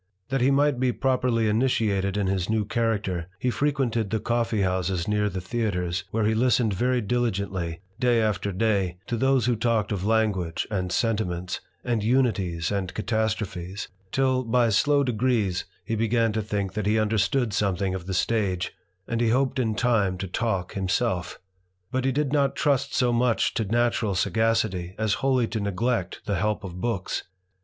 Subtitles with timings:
[0.29, 4.61] That he might be pro perly initiated in his new character, he frequented th( coffee
[4.63, 9.55] houses near the theatres, where he listened ver] diligently, day after day, to those who
[9.55, 16.33] talked of languag< and sentiments, and unities and catastrophes, till, by slofl degrees, he began
[16.33, 18.73] to think that he understood something o the stage,
[19.07, 21.39] and hoped in time to talk himself.
[21.91, 26.37] But he did not trust so much to natural sagacity a^ wholly to neglect the
[26.37, 27.21] help of books.